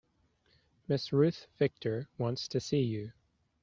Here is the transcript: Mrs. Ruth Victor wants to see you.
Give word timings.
Mrs. 0.89 1.11
Ruth 1.11 1.45
Victor 1.59 2.09
wants 2.17 2.47
to 2.47 2.59
see 2.59 2.81
you. 2.81 3.11